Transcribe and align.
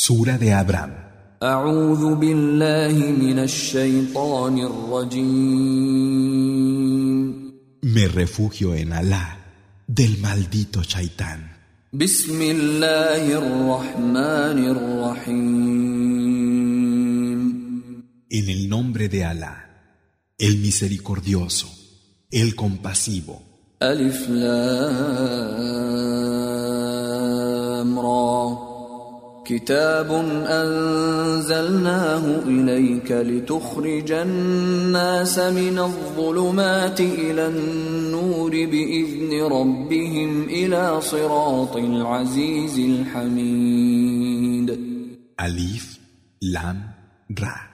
Sura 0.00 0.38
de 0.38 0.52
Abraham. 0.52 0.92
Me 7.82 8.06
refugio 8.06 8.76
en 8.76 8.92
Alá 8.92 9.40
del 9.88 10.18
maldito 10.18 10.84
Shaitán. 10.84 11.50
En 18.30 18.48
el 18.48 18.68
nombre 18.68 19.08
de 19.08 19.24
Alá, 19.24 19.56
el 20.38 20.58
misericordioso, 20.58 21.68
el 22.30 22.54
compasivo. 22.54 23.42
كتاب 29.47 30.11
أنزلناه 30.47 32.25
إليك 32.45 33.11
لتخرج 33.11 34.11
الناس 34.11 35.39
من 35.39 35.79
الظلمات 35.79 37.01
إلى 37.01 37.47
النور 37.47 38.51
بإذن 38.51 39.41
ربهم 39.41 40.43
إلى 40.43 41.01
صراط 41.01 41.75
العزيز 41.75 42.79
الحميد 42.79 44.43
Alif, 45.37 45.99
Lam, 46.39 46.95
Ra. 47.27 47.71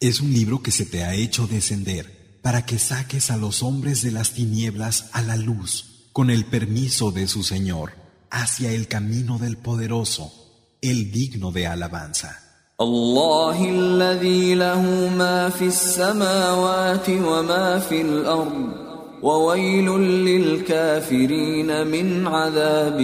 Es 0.00 0.20
un 0.20 0.32
libro 0.32 0.62
que 0.62 0.70
se 0.70 0.86
te 0.86 1.04
ha 1.04 1.14
hecho 1.14 1.46
descender 1.46 2.40
para 2.42 2.64
que 2.64 2.78
saques 2.78 3.30
a 3.30 3.36
los 3.36 3.62
hombres 3.62 4.02
de 4.02 4.12
las 4.12 4.32
tinieblas 4.32 5.10
a 5.12 5.20
la 5.22 5.36
luz, 5.36 6.08
con 6.12 6.30
el 6.30 6.44
permiso 6.46 7.12
de 7.12 7.28
su 7.28 7.42
Señor, 7.42 7.92
hacia 8.30 8.72
el 8.72 8.88
camino 8.88 9.38
del 9.38 9.58
poderoso, 9.58 10.32
el 10.80 11.10
digno 11.10 11.52
de 11.52 11.66
alabanza. 11.66 12.38
الله 12.80 13.70
الذي 13.70 14.54
له 14.54 14.82
ما 15.16 15.48
في 15.48 15.66
السماوات 15.66 17.08
وما 17.10 17.78
في 17.78 18.00
الأرض 18.00 18.74
وويل 19.22 19.86
للكافرين 20.26 21.86
من 21.86 22.26
عذاب 22.26 22.98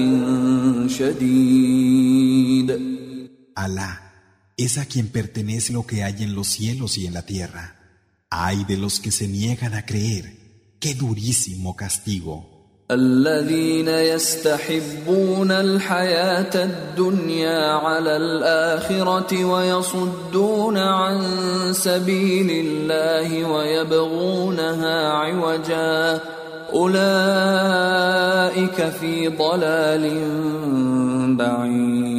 شديد 0.88 2.38
Alá 3.54 4.12
es 4.56 4.78
a 4.78 4.86
quien 4.86 5.08
pertenece 5.08 5.72
lo 5.72 5.84
que 5.84 6.04
hay 6.04 6.22
en 6.22 6.34
los 6.34 6.46
cielos 6.46 6.96
y 6.96 7.06
en 7.06 7.14
la 7.14 7.26
tierra. 7.26 7.74
Ay 8.30 8.64
de 8.64 8.76
los 8.76 9.00
que 9.00 9.10
se 9.10 9.26
niegan 9.26 9.74
a 9.74 9.84
creer. 9.84 10.32
¡Qué 10.78 10.94
durísimo 10.94 11.74
castigo! 11.74 12.51
الذين 12.91 13.87
يستحبون 13.87 15.51
الحياة 15.51 16.63
الدنيا 16.63 17.73
على 17.73 18.17
الآخرة 18.17 19.45
ويصدون 19.45 20.77
عن 20.77 21.23
سبيل 21.73 22.49
الله 22.65 23.45
ويبغونها 23.49 25.09
عوجا 25.09 26.21
أولئك 26.73 26.99
في 28.89 29.27
ضلال 29.27 30.03
بعيد 31.37 32.13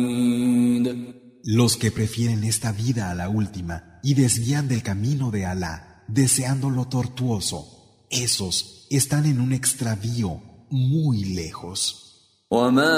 Los 1.47 1.77
que 1.77 1.91
prefieren 1.91 2.43
esta 2.43 2.73
vida 2.73 3.11
a 3.11 3.15
la 3.15 3.29
última 3.29 4.01
y 4.03 4.15
desvían 4.15 4.67
del 4.67 4.83
camino 4.83 5.31
de 5.31 5.45
Alá, 5.45 6.03
deseando 6.09 6.71
lo 6.71 6.87
tortuoso, 6.89 8.07
esos 8.09 8.87
están 8.89 9.27
en 9.27 9.43
un 9.43 9.53
extravío 9.53 10.41
muy 10.74 11.24
lejos. 11.36 12.10
وما 12.52 12.98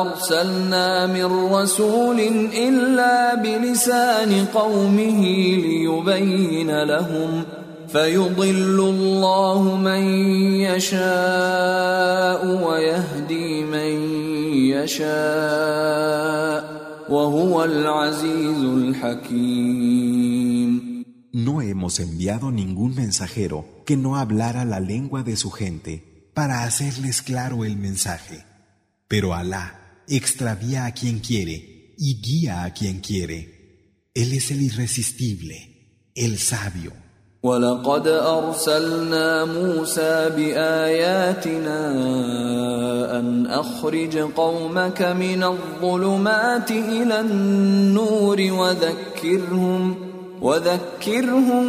أرسلنا 0.00 1.06
من 1.06 1.24
رسول 1.52 2.20
إلا 2.52 3.34
بلسان 3.34 4.44
قومه 4.54 5.20
ليبين 5.56 6.82
لهم 6.82 7.44
فيضل 7.88 8.80
الله 8.80 9.76
من 9.76 10.02
يشاء 10.68 12.46
ويهدي 12.46 13.64
من 13.64 13.92
يشاء 14.76 16.64
وهو 17.08 17.64
العزيز 17.64 18.64
الحكيم 18.64 20.24
No 21.32 21.60
hemos 21.60 21.98
enviado 22.00 22.50
ningún 22.52 22.94
mensajero 22.94 23.64
que 23.86 23.96
no 23.96 24.16
hablara 24.16 24.64
la 24.64 24.78
lengua 24.78 25.22
de 25.22 25.36
su 25.36 25.50
gente 25.50 26.07
para 26.38 26.64
hacerles 26.64 27.22
claro 27.22 27.64
el 27.64 27.76
mensaje. 27.76 28.44
Pero 29.08 29.34
Alá 29.34 30.02
extravía 30.08 30.86
a 30.86 30.92
quien 30.92 31.20
quiere 31.20 31.94
y 31.96 32.20
guía 32.20 32.64
a 32.64 32.72
quien 32.72 33.00
quiere. 33.00 34.10
Él 34.14 34.32
es 34.32 34.50
el 34.50 34.62
irresistible, 34.62 36.10
el 36.14 36.38
sabio. 36.38 36.92
ولقد 37.44 38.08
أرسلنا 38.08 39.44
موسى 39.44 40.30
بآياتنا 40.36 41.80
أن 43.18 43.46
أخرج 43.46 44.18
قومك 44.18 45.02
من 45.02 45.44
الظلمات 45.44 46.70
إلى 46.70 47.20
النور 47.20 48.40
وذكرهم 48.40 49.96
وذكرهم 50.40 51.66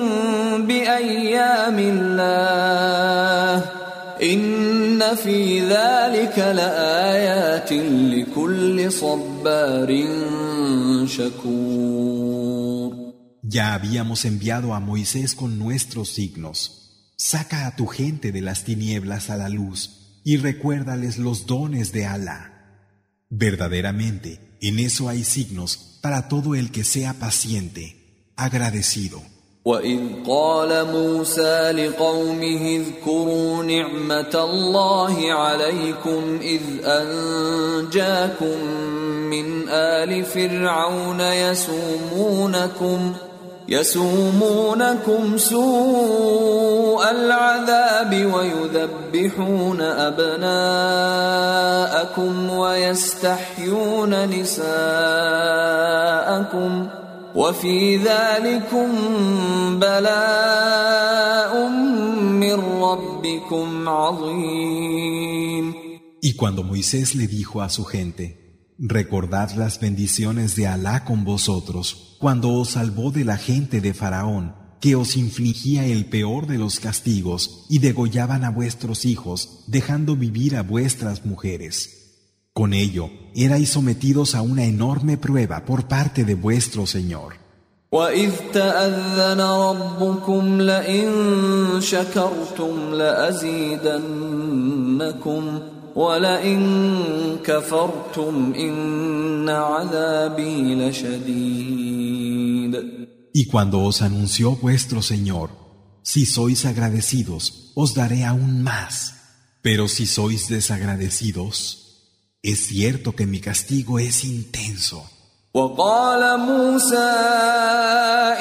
بأيام 0.67 1.79
الله 1.79 3.78
إن 4.21 5.15
في 5.15 5.61
ذلك 5.61 6.39
لآيات 6.39 7.71
لكل 7.73 8.91
صبار 8.91 10.05
شكور 11.07 13.05
Ya 13.47 13.73
habíamos 13.75 14.25
enviado 14.25 14.73
a 14.73 14.79
Moisés 14.79 15.35
con 15.35 15.59
nuestros 15.59 16.09
signos. 16.09 17.13
Saca 17.15 17.67
a 17.67 17.75
tu 17.75 17.85
gente 17.85 18.31
de 18.31 18.41
las 18.41 18.63
tinieblas 18.63 19.29
a 19.29 19.37
la 19.37 19.49
luz 19.49 20.21
y 20.25 20.37
recuérdales 20.37 21.17
los 21.19 21.45
dones 21.45 21.91
de 21.91 22.05
Alá. 22.05 22.51
Verdaderamente, 23.29 24.57
en 24.61 24.79
eso 24.79 25.09
hay 25.09 25.23
signos 25.23 25.99
para 26.01 26.27
todo 26.27 26.55
el 26.55 26.71
que 26.71 26.83
sea 26.83 27.13
paciente, 27.13 28.33
agradecido. 28.35 29.21
وإذ 29.70 30.00
قال 30.28 30.86
موسى 30.92 31.70
لقومه 31.72 32.82
اذكروا 32.82 33.62
نعمة 33.62 34.34
الله 34.34 35.32
عليكم 35.32 36.38
إذ 36.42 36.60
أنجاكم 36.84 38.64
من 39.30 39.68
آل 39.68 40.24
فرعون 40.24 41.20
يسومونكم 41.20 43.12
يسومونكم 43.68 45.38
سوء 45.38 47.10
العذاب 47.10 48.32
ويذبحون 48.34 49.80
أبناءكم 49.80 50.50
ويستحيون 52.50 54.30
نساءكم 54.40 54.70
ۖ 56.96 56.99
وفي 57.35 57.97
ذلكم 57.97 58.87
بلاء 59.79 61.69
من 62.41 62.53
ربكم 62.81 63.89
عظيم 63.89 65.75
Y 66.21 66.33
cuando 66.33 66.63
Moisés 66.63 67.13
le 67.13 67.27
dijo 67.27 67.61
a 67.61 67.69
su 67.69 67.83
gente, 67.85 68.45
Recordad 68.77 69.51
las 69.51 69.79
bendiciones 69.79 70.57
de 70.57 70.67
Alá 70.67 71.05
con 71.05 71.23
vosotros, 71.23 72.17
cuando 72.19 72.51
os 72.51 72.71
salvó 72.71 73.09
de 73.11 73.23
la 73.23 73.37
gente 73.37 73.79
de 73.79 73.93
Faraón, 73.93 74.53
que 74.81 74.95
os 74.95 75.15
infligía 75.15 75.85
el 75.85 76.07
peor 76.07 76.45
de 76.45 76.57
los 76.57 76.81
castigos 76.81 77.65
y 77.69 77.79
degollaban 77.79 78.43
a 78.43 78.49
vuestros 78.49 79.05
hijos, 79.05 79.63
dejando 79.67 80.17
vivir 80.17 80.57
a 80.57 80.61
vuestras 80.63 81.25
mujeres. 81.25 81.98
Con 82.53 82.73
ello, 82.73 83.09
erais 83.35 83.69
sometidos 83.69 84.35
a 84.35 84.41
una 84.41 84.63
enorme 84.63 85.17
prueba 85.17 85.65
por 85.65 85.87
parte 85.87 86.23
de 86.23 86.35
vuestro 86.35 86.87
Señor. 86.87 87.45
وإذ 87.91 88.31
تأذن 88.53 89.41
ربكم 89.41 90.61
لئن 90.61 91.11
شكرتم 91.79 92.93
لأزيدنكم 92.93 94.23
ولئن 95.95 96.61
كفرتم 97.43 98.53
إن 98.57 99.49
عذابي 99.49 100.75
لشديد 100.75 102.35
Y 103.37 103.45
cuando 103.47 103.81
os 103.81 104.01
anunció 104.01 104.55
vuestro 104.55 105.01
Señor, 105.01 105.49
si 106.01 106.25
sois 106.25 106.65
agradecidos, 106.65 107.73
os 107.75 107.93
daré 107.93 108.23
aún 108.23 108.63
más. 108.63 109.15
Pero 109.61 109.89
si 109.89 110.05
sois 110.05 110.47
desagradecidos, 110.47 111.88
es 112.41 112.67
cierto 112.67 113.15
que 113.15 113.25
mi 113.25 113.39
castigo 113.39 113.99
es 113.99 114.23
intenso. 114.23 115.05
وقال 115.55 116.39
موسى 116.39 117.11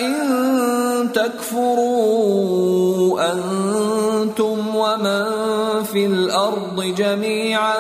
إن 0.02 1.12
تكفروا 1.14 2.52
أنتم 3.32 4.76
ومن 4.76 5.24
في 5.84 6.06
الأرض 6.06 6.82
جميعا 6.82 7.78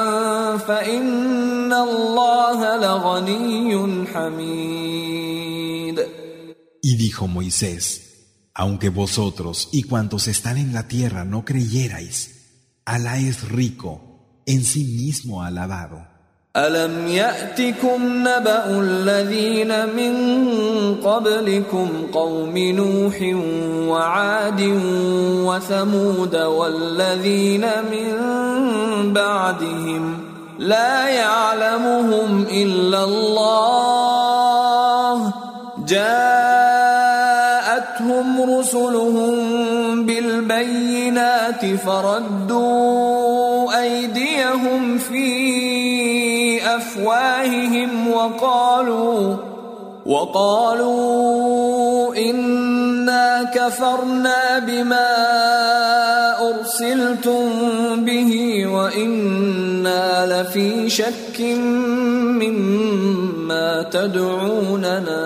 فإن 0.56 1.72
الله 1.72 2.76
لغني 2.76 4.06
حميد 4.06 5.34
Y 6.80 6.96
dijo 6.96 7.26
Moisés, 7.26 7.84
aunque 8.54 8.90
vosotros 8.90 9.70
y 9.72 9.82
cuantos 9.84 10.28
están 10.28 10.58
en 10.58 10.74
la 10.74 10.86
tierra 10.86 11.24
no 11.24 11.44
creyerais, 11.44 12.30
Alá 12.84 13.18
es 13.18 13.48
rico, 13.48 14.07
en 14.53 14.63
sí 14.63 14.83
mismo 14.83 15.43
alabado. 15.43 15.99
ألم 16.57 17.07
يأتكم 17.07 17.99
نبأ 18.27 18.65
الذين 18.65 19.85
من 19.95 20.13
قبلكم 20.95 21.87
قوم 22.13 22.57
نوح 22.57 23.21
وعاد 23.89 24.61
وثمود 25.45 26.35
والذين 26.35 27.65
من 27.91 28.13
بعدهم 29.13 30.17
لا 30.59 31.07
يعلمهم 31.07 32.45
إلا 32.51 33.03
الله 33.03 33.99
جاءتهم 35.87 37.19
رسلهم 38.59 39.35
بالبينات 40.05 41.65
فردوا 41.75 43.38
أفواههم 46.98 48.08
وقالوا 48.10 49.36
وقالوا 50.06 52.16
إنا 52.16 53.50
كفرنا 53.54 54.58
بما 54.58 55.10
أرسلتم 56.50 57.44
به 58.04 58.66
وإنا 58.66 60.26
لفي 60.26 60.90
شك 60.90 61.40
مما 62.40 63.82
تدعوننا 63.82 65.24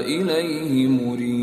إليه 0.00 0.88
مريب 0.88 1.40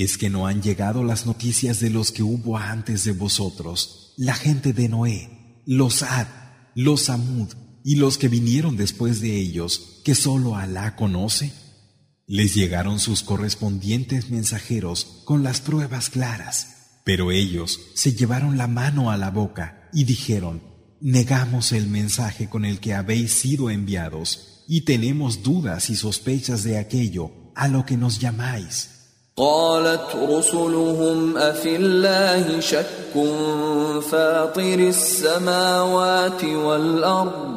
Es 0.00 0.16
que 0.16 0.30
no 0.30 0.46
han 0.46 0.62
llegado 0.62 1.02
las 1.02 1.26
noticias 1.26 1.80
de 1.80 1.90
los 1.90 2.12
que 2.12 2.22
hubo 2.22 2.56
antes 2.56 3.02
de 3.02 3.10
vosotros, 3.10 4.14
la 4.16 4.34
gente 4.34 4.72
de 4.72 4.88
Noé, 4.88 5.28
los 5.66 6.04
Ad, 6.04 6.28
los 6.75 7.03
Samud 7.03 7.49
y 7.83 7.95
los 7.95 8.17
que 8.17 8.27
vinieron 8.27 8.77
después 8.77 9.21
de 9.21 9.37
ellos, 9.37 10.01
que 10.03 10.15
sólo 10.15 10.55
Alá 10.55 10.95
conoce? 10.95 11.51
Les 12.25 12.55
llegaron 12.55 12.99
sus 12.99 13.21
correspondientes 13.21 14.29
mensajeros 14.29 15.21
con 15.25 15.43
las 15.43 15.61
pruebas 15.61 16.09
claras, 16.09 16.99
pero 17.03 17.31
ellos 17.31 17.79
se 17.93 18.13
llevaron 18.13 18.57
la 18.57 18.67
mano 18.67 19.11
a 19.11 19.17
la 19.17 19.29
boca 19.29 19.89
y 19.93 20.05
dijeron, 20.05 20.63
negamos 21.01 21.73
el 21.73 21.87
mensaje 21.87 22.49
con 22.49 22.63
el 22.63 22.79
que 22.79 22.93
habéis 22.93 23.33
sido 23.33 23.69
enviados 23.69 24.63
y 24.67 24.81
tenemos 24.81 25.43
dudas 25.43 25.89
y 25.89 25.95
sospechas 25.95 26.63
de 26.63 26.77
aquello 26.77 27.31
a 27.55 27.67
lo 27.67 27.85
que 27.85 27.97
nos 27.97 28.19
llamáis. 28.19 28.92
قالت 29.37 30.15
رسلهم 30.29 31.37
أفي 31.37 31.75
الله 31.75 32.59
شك 32.59 33.13
فاطر 34.11 34.79
السماوات 34.79 36.43
والأرض 36.43 37.53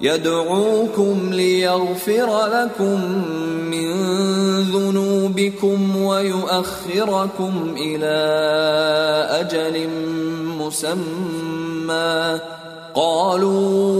يدعوكم 0.00 1.30
ليغفر 1.32 2.46
لكم 2.46 3.24
من 3.70 3.92
ذنوبكم 4.62 5.96
ويؤخركم 5.96 7.74
إلى 7.76 8.16
أجل 9.40 9.88
مسمى 10.58 12.38
قالوا 12.94 13.97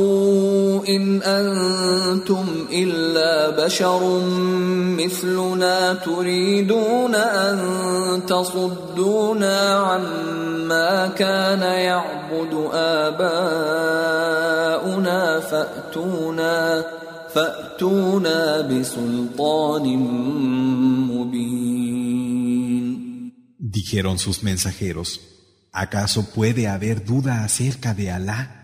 إن 0.88 1.22
أنتم 1.22 2.46
إلا 2.72 3.66
بشر 3.66 4.22
مثلنا 5.00 5.94
تريدون 5.94 7.16
أن 7.16 7.60
تصدونا 8.28 9.70
عما 9.70 11.08
كان 11.08 11.62
يعبد 11.62 12.70
آباؤنا 12.74 13.80
فأتونا 15.40 16.86
فأتونا 17.34 18.62
بسلطان 18.62 19.98
مبين 21.12 21.84
Dijeron 23.60 24.20
sus 24.20 24.44
mensajeros, 24.44 25.20
¿acaso 25.72 26.25
puede 26.36 26.68
haber 26.68 27.04
duda 27.04 27.44
acerca 27.44 27.96
de 27.96 28.12
Alá? 28.12 28.56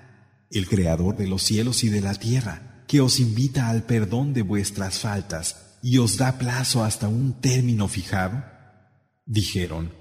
El 0.55 0.69
Creador 0.69 1.17
de 1.17 1.27
los 1.27 1.43
cielos 1.43 1.85
y 1.85 1.89
de 1.89 2.01
la 2.01 2.15
tierra, 2.15 2.85
que 2.87 3.01
os 3.01 3.21
invita 3.21 3.69
al 3.69 3.85
perdón 3.85 4.33
de 4.33 4.43
vuestras 4.43 4.99
faltas 4.99 5.79
y 5.83 5.99
os 5.99 6.17
da 6.17 6.39
plazo 6.39 6.85
hasta 6.85 7.09
un 7.09 7.41
término 7.41 7.89
fijado? 7.89 8.45
Dijeron, 9.27 9.93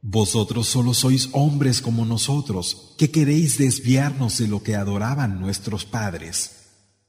Vosotros 0.00 0.68
solo 0.68 0.94
sois 0.94 1.28
hombres 1.32 1.80
como 1.80 2.04
nosotros, 2.04 2.94
que 2.96 3.10
queréis 3.10 3.58
desviarnos 3.58 4.38
de 4.38 4.46
lo 4.46 4.62
que 4.62 4.76
adoraban 4.76 5.40
nuestros 5.40 5.84
padres. 5.84 6.52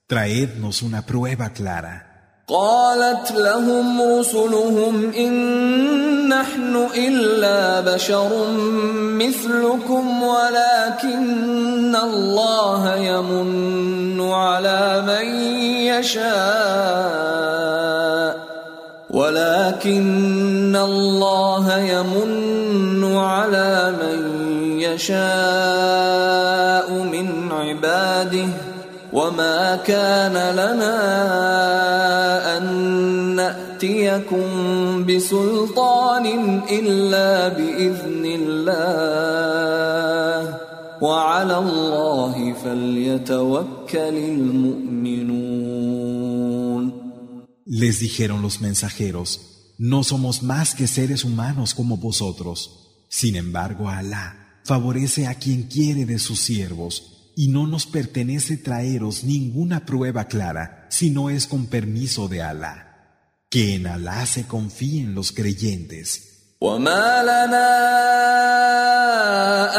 Traednos 0.07 0.81
una 0.81 1.05
prueba 1.05 1.53
clara. 1.53 2.08
قالت 2.49 3.31
لهم 3.31 4.01
رسلهم 4.01 5.13
إن 5.17 5.33
نحن 6.29 6.87
إلا 6.97 7.79
بشر 7.93 8.29
مثلكم 9.21 10.23
ولكن 10.23 11.95
الله 11.95 12.95
يمن 12.95 14.31
على 14.31 15.03
من 15.07 15.25
يشاء 15.93 17.29
ولكن 19.09 20.75
الله 20.75 21.77
يمن 21.77 23.15
على 23.15 23.93
من 24.01 24.19
يشاء 24.81 25.19
من 26.91 27.51
عباده 27.51 28.47
وما 29.13 29.79
كان 29.85 30.33
لنا 30.53 31.88
نأتيكم 33.78 35.06
بسلطان 35.06 36.26
إلا 36.70 37.48
بإذن 37.48 38.24
الله 38.40 39.60
وعلى 41.02 41.58
الله 41.58 42.52
فليتوكل 42.52 44.16
المؤمنون 44.16 45.44
Les 47.66 47.98
dijeron 47.98 48.42
los 48.42 48.60
mensajeros, 48.60 49.40
no 49.78 50.04
somos 50.04 50.42
más 50.42 50.74
que 50.74 50.86
seres 50.86 51.24
humanos 51.24 51.74
como 51.74 51.96
vosotros. 51.96 52.58
Sin 53.08 53.36
embargo, 53.36 53.88
Alá 53.88 54.60
favorece 54.64 55.26
a 55.26 55.34
quien 55.34 55.64
quiere 55.64 56.04
de 56.04 56.18
sus 56.18 56.40
siervos 56.40 57.32
y 57.34 57.48
no 57.48 57.66
nos 57.66 57.86
pertenece 57.86 58.56
traeros 58.58 59.24
ninguna 59.24 59.84
prueba 59.84 60.26
clara 60.26 60.86
si 60.90 61.10
no 61.10 61.30
es 61.30 61.46
con 61.46 61.66
permiso 61.66 62.28
de 62.28 62.42
Alá. 62.42 62.87
Que 63.50 63.74
en 63.76 63.86
Alá 63.86 64.26
se 64.26 64.46
confíen 64.46 65.14
los 65.14 65.32
creyentes. 65.32 66.34
وما 66.64 67.22
لنا 67.22 67.70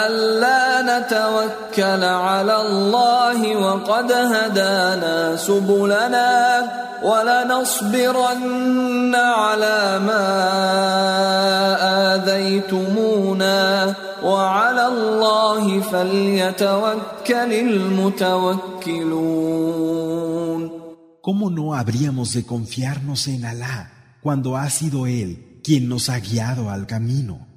ألا 0.07 0.81
نتوكل 0.81 2.03
على 2.03 2.55
الله 2.61 3.55
وقد 3.55 4.11
هدانا 4.11 5.35
سبلنا 5.35 6.61
ولنصبرن 7.03 8.45
على 9.15 9.99
ما 9.99 10.27
آذيتمونا 12.15 13.93
وعلى 14.23 14.87
الله 14.87 15.81
فليتوكل 15.81 17.53
المتوكلون 17.53 18.95
¿Cómo 21.21 21.49
no 21.49 21.73
habríamos 21.73 22.33
de 22.33 22.45
confiarnos 22.45 23.27
en 23.27 23.45
Alá 23.45 24.17
cuando 24.21 24.57
ha 24.57 24.69
sido 24.69 25.07
Él 25.07 25.59
quien 25.63 25.89
nos 25.89 26.09
ha 26.09 26.19
guiado 26.19 26.69
al 26.69 26.85
camino? 26.85 27.47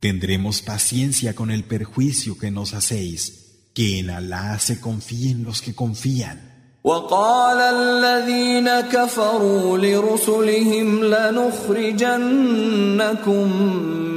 Tendremos 0.00 0.60
paciencia 0.62 1.34
con 1.34 1.50
el 1.50 1.64
perjuicio 1.64 2.38
que 2.38 2.50
nos 2.50 2.74
hacéis, 2.74 3.70
que 3.74 3.98
en 3.98 4.10
Alá 4.10 4.58
se 4.58 4.80
confíen 4.80 5.44
los 5.44 5.62
que 5.62 5.74
confían. 5.74 6.48
وقال 6.84 7.60
الذين 7.60 8.80
كفروا 8.80 9.78
لرسلهم 9.78 11.04
لنخرجنكم 11.04 12.12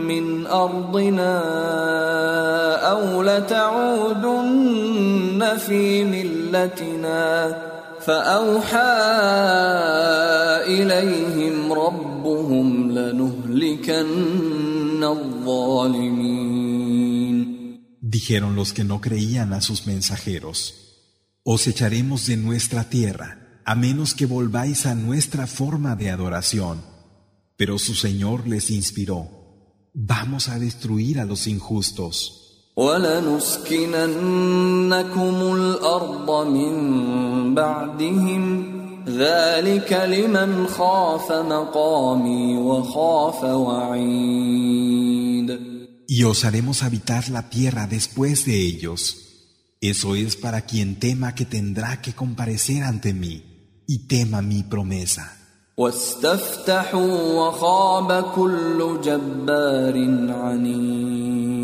من 0.07 0.47
أرضنا 0.47 1.41
أو 2.91 3.23
لتعودن 3.23 4.61
في 5.57 6.03
ملتنا 6.03 7.71
فأوحى 8.05 8.91
إليهم 10.67 11.73
ربهم 11.73 12.91
لنهلكن 12.91 14.03
الظالمين 15.03 16.71
Dijeron 18.01 18.55
los 18.55 18.73
que 18.73 18.83
no 18.83 18.99
creían 18.99 19.53
a 19.53 19.61
sus 19.61 19.87
mensajeros, 19.87 20.81
Os 21.43 21.65
echaremos 21.67 22.27
de 22.27 22.37
nuestra 22.37 22.83
tierra, 22.89 23.61
a 23.65 23.73
menos 23.75 24.13
que 24.13 24.25
volváis 24.25 24.85
a 24.85 24.95
nuestra 24.95 25.47
forma 25.47 25.95
de 25.95 26.11
adoración. 26.11 26.81
Pero 27.57 27.79
su 27.79 27.95
Señor 27.95 28.47
les 28.47 28.69
inspiró, 28.69 29.29
vamos 29.93 30.49
a 30.49 30.59
destruir 30.59 31.19
a 31.19 31.25
los 31.25 31.47
injustos. 31.47 32.44
ولنسكننكم 32.77 34.15
الأرض 35.55 36.47
من 36.47 36.75
بعدهم 37.55 38.71
ذلك 39.07 39.93
لمن 39.93 40.67
خاف 40.67 41.31
مقامي 41.31 42.57
وخاف 42.57 43.43
وعيد 43.43 45.01
Y 46.07 46.25
os 46.25 46.43
haremos 46.43 46.83
habitar 46.83 47.29
la 47.29 47.49
tierra 47.49 47.87
después 47.87 48.43
de 48.43 48.55
ellos. 48.71 48.99
Eso 49.79 50.13
es 50.15 50.35
para 50.35 50.61
quien 50.69 50.99
tema 50.99 51.33
que 51.35 51.45
tendrá 51.45 52.01
que 52.01 52.11
comparecer 52.11 52.83
ante 52.83 53.13
mí 53.13 53.35
y 53.87 54.07
tema 54.07 54.41
mi 54.41 54.63
promesa. 54.63 55.37
واستفتحوا 55.77 57.33
وخاب 57.33 58.23
كل 58.35 58.99
جبار 59.03 59.95
عنيد 60.29 61.54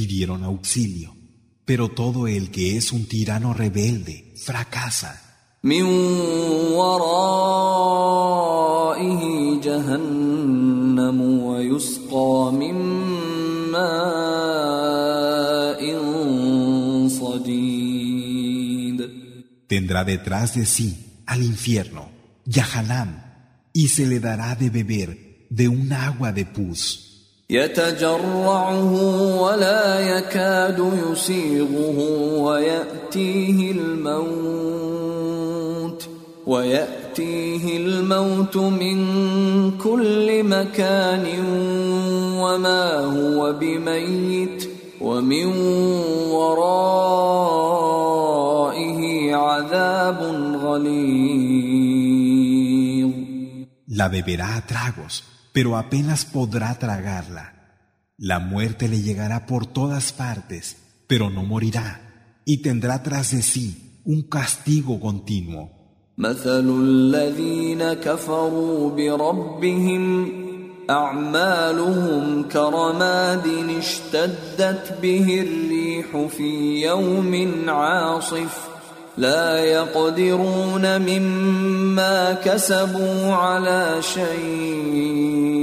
Pidieron 0.00 0.44
auxilio, 0.44 1.14
pero 1.64 1.88
todo 1.88 2.26
el 2.26 2.50
que 2.50 2.76
es 2.76 2.92
un 2.92 3.06
tirano 3.06 3.54
rebelde 3.54 4.34
fracasa. 4.36 5.22
من 5.66 5.82
ورائه 6.78 8.00
جهنم 9.60 11.20
ويسقى 11.20 12.52
من 12.52 12.74
ماء 13.72 13.82
صديد 17.08 18.06
Tendrá 19.66 20.04
detrás 20.04 20.54
de 20.54 20.64
sí 20.64 21.22
al 21.26 21.42
infierno, 21.42 22.08
Yahanam, 22.44 23.10
y 23.72 23.88
se 23.88 24.06
le 24.06 24.20
dará 24.20 24.54
de 24.54 24.70
beber 24.70 25.48
de 25.50 25.66
un 25.66 25.92
agua 25.92 26.30
de 26.30 26.46
pus. 26.46 27.09
يتجرعه 27.51 28.93
ولا 29.41 29.99
يكاد 29.99 30.79
يسيغه 31.11 31.97
ويأتيه 32.39 33.71
الموت 33.71 35.11
ويأتيه 36.47 37.77
الموت 37.77 38.57
من 38.57 38.97
كل 39.77 40.43
مكان 40.43 41.25
وما 42.39 42.95
هو 42.99 43.53
بميت 43.53 44.69
ومن 45.01 45.45
ورائه 46.31 47.71
عذاب 49.35 50.19
غليظ. 50.63 51.91
La 53.99 54.07
beberá 54.07 54.49
a 54.55 54.61
tragos, 54.71 55.15
pero 55.52 55.76
apenas 55.76 56.24
podrá 56.24 56.78
tragarla. 56.78 57.52
La 58.18 58.38
muerte 58.38 58.88
le 58.88 59.02
llegará 59.02 59.46
por 59.46 59.66
todas 59.66 60.12
partes, 60.12 60.76
pero 61.06 61.30
no 61.30 61.42
morirá, 61.42 62.40
y 62.44 62.58
tendrá 62.58 63.02
tras 63.02 63.32
de 63.32 63.42
sí 63.42 64.00
un 64.04 64.22
castigo 64.22 65.00
continuo. 65.00 65.76
مثل 66.18 66.68
الذين 66.80 67.92
كفروا 67.92 68.90
بربهم 68.90 70.32
أعمالهم 70.90 72.42
كرماد 72.42 73.46
اشتدت 73.78 74.98
به 75.02 75.40
الريح 75.40 76.26
في 76.26 76.82
يوم 76.82 77.64
عاصف 77.68 78.69
لا 79.16 79.58
يقدرون 79.58 81.00
مما 81.00 82.32
كسبوا 82.32 83.32
على 83.32 84.02
شيء 84.02 85.56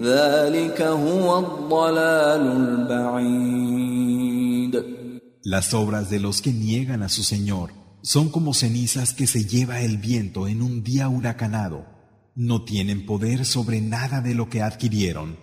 ذلك 0.00 0.82
هو 0.82 1.38
الضلال 1.38 2.46
البعيد 2.56 4.02
Las 5.44 5.74
obras 5.74 6.08
de 6.08 6.20
los 6.20 6.40
que 6.40 6.52
niegan 6.52 7.02
a 7.02 7.08
su 7.08 7.24
Señor 7.24 7.72
son 8.02 8.30
como 8.30 8.54
cenizas 8.54 9.12
que 9.12 9.26
se 9.26 9.44
lleva 9.44 9.80
el 9.80 9.98
viento 9.98 10.46
en 10.46 10.62
un 10.62 10.82
día 10.84 11.08
huracanado. 11.08 11.84
No 12.36 12.64
tienen 12.64 13.04
poder 13.06 13.44
sobre 13.44 13.80
nada 13.80 14.20
de 14.20 14.34
lo 14.34 14.48
que 14.48 14.62
adquirieron. 14.62 15.36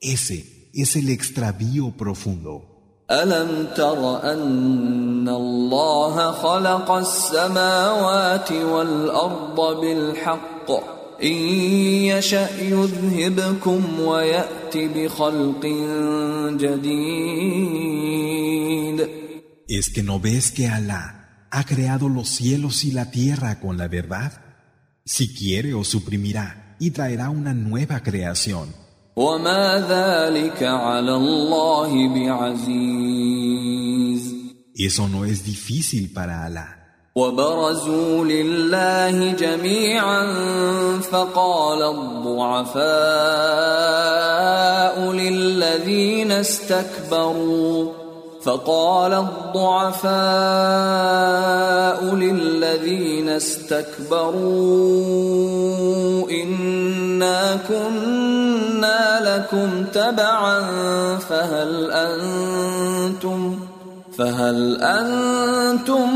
Ese 0.00 0.70
es 0.74 0.94
el 0.94 1.08
extravío 1.08 1.96
profundo. 1.96 2.73
ألم 3.10 3.66
تر 3.76 4.32
أن 4.32 5.28
الله 5.28 6.32
خلق 6.32 6.90
السماوات 6.90 8.52
والأرض 8.52 9.80
بالحق 9.80 10.70
إن 11.22 11.32
يشأ 12.12 12.48
يذهبكم 12.60 14.00
ويأت 14.00 14.76
بخلق 14.76 15.66
جديد 16.60 17.80
¿Es 19.68 19.88
que 19.88 20.02
no 20.02 20.18
ves 20.18 20.50
que 20.50 20.66
Alá 20.66 21.46
ha 21.50 21.64
creado 21.64 22.08
los 22.08 22.28
cielos 22.28 22.84
y 22.84 22.90
la 22.90 23.10
tierra 23.12 23.60
con 23.60 23.78
la 23.78 23.86
verdad? 23.86 24.32
Si 25.04 25.32
quiere 25.32 25.74
os 25.74 25.88
suprimirá 25.88 26.76
y 26.80 26.90
traerá 26.90 27.30
una 27.30 27.54
nueva 27.54 28.00
creación. 28.02 28.74
وما 29.15 29.85
ذلك 29.89 30.63
على 30.63 31.15
الله 31.15 32.07
بعزيز 32.15 33.55
Eso 34.77 35.07
no 35.07 35.23
es 35.23 35.39
difícil 35.45 36.11
para 36.13 36.43
Alá. 36.45 36.67
وبرزوا 37.15 38.25
لله 38.25 39.31
جميعا 39.31 40.23
فقال 41.01 41.81
الضعفاء 41.95 42.85
للذين 45.11 46.31
استكبروا 46.31 47.91
فقال 48.43 49.13
الضعفاء 49.13 50.15
للذين 52.15 53.29
استكبروا 53.29 54.31
إنا 56.31 57.59
كنا 57.67 58.34
لكم 59.19 59.85
تبعا 59.93 60.59
فهل 61.17 61.91
أنتم 61.91 63.59
فهل 64.17 64.81
أنتم 64.81 66.09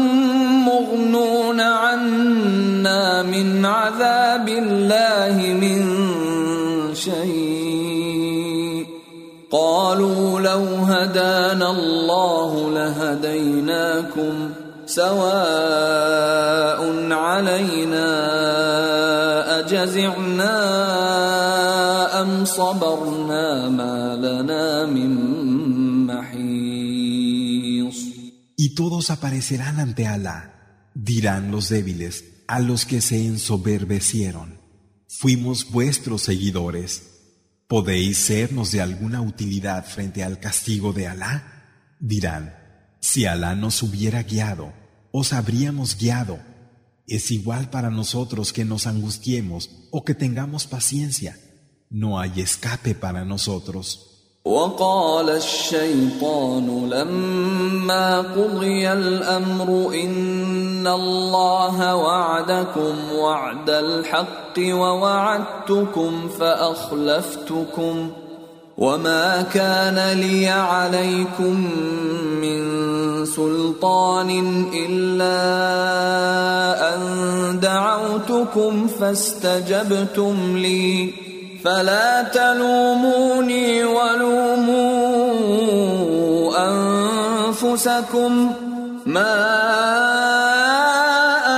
مغنون 0.66 1.62
عنا 1.62 3.24
من 3.24 3.66
عذاب 3.66 4.50
الله 4.50 5.54
من 5.62 5.86
شيء 6.96 8.86
قالوا 9.52 10.40
لو 10.40 10.64
هدانا 10.64 11.72
الله 11.72 12.72
لهديناكم 12.72 14.52
سواء 14.86 16.30
علينا 17.12 18.10
أجزعنا 19.60 20.56
صبرنا 22.45 23.69
ما 23.69 24.17
لنا 24.17 24.87
من 24.87 25.11
محيص 26.07 27.45
Y 28.57 28.75
todos 28.77 29.11
aparecerán 29.11 29.81
ante 29.81 30.07
Alá. 30.07 30.91
Dirán 30.95 31.51
los 31.51 31.69
débiles 31.69 32.25
a 32.47 32.61
los 32.61 32.87
que 32.87 33.01
se 33.01 33.27
ensoberbecieron. 33.27 34.61
Fuimos 35.09 35.71
vuestros 35.71 36.23
seguidores. 36.23 36.91
¿Podéis 37.67 38.19
sernos 38.19 38.71
de 38.71 38.81
alguna 38.81 39.21
utilidad 39.23 39.85
frente 39.87 40.23
al 40.23 40.39
castigo 40.39 40.93
de 40.93 41.09
Alá? 41.09 41.35
Dirán, 41.99 42.55
si 43.01 43.27
Alá 43.27 43.55
nos 43.55 43.83
hubiera 43.83 44.23
guiado, 44.23 44.73
os 45.11 45.33
habríamos 45.33 45.97
guiado. 45.99 46.39
Es 47.07 47.31
igual 47.31 47.71
para 47.71 47.91
nosotros 47.91 48.53
que 48.53 48.65
nos 48.65 48.87
angustiemos 48.87 49.71
o 49.91 50.05
que 50.05 50.15
tengamos 50.15 50.67
paciencia. 50.67 51.39
No 51.92 52.20
hay 52.20 52.42
escape 52.42 52.94
para 52.94 53.26
nosotros. 53.26 54.06
وقال 54.46 55.30
الشيطان 55.30 56.90
لما 56.90 58.22
قضي 58.22 58.92
الأمر 58.92 59.94
إن 59.94 60.88
الله 60.88 61.96
وعدكم 61.96 63.14
وعد 63.14 63.70
الحق 63.70 64.56
ووعدتكم 64.60 66.30
فأخلفتكم 66.40 68.12
وما 68.78 69.42
كان 69.42 70.18
لي 70.20 70.48
عليكم 70.48 71.56
من 72.42 72.60
سلطان 73.26 74.30
إلا 74.74 75.36
أن 76.96 77.60
دعوتكم 77.60 78.88
فاستجبتم 78.88 80.58
لي 80.58 81.29
فلا 81.64 82.24
تلوموني 82.24 83.84
ولوموا 83.84 85.20
أنفسكم. 86.68 88.52
ما 89.06 89.36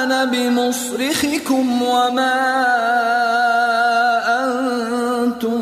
أنا 0.04 0.26
بمصرخكم 0.26 1.82
وما 1.82 2.38
أنتم 4.44 5.62